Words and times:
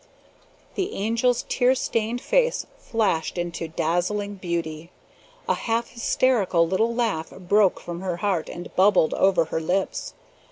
The 0.73 0.95
Angel's 0.95 1.43
tear 1.47 1.75
stained 1.75 2.21
face 2.21 2.65
flashed 2.79 3.37
into 3.37 3.67
dazzling 3.67 4.33
beauty. 4.33 4.89
A 5.47 5.53
half 5.53 5.89
hysterical 5.89 6.65
little 6.67 6.95
laugh 6.95 7.29
broke 7.29 7.79
from 7.79 8.01
her 8.01 8.17
heart 8.17 8.49
and 8.49 8.75
bubbled 8.75 9.13
over 9.13 9.45
her 9.45 9.61
lips. 9.61 10.15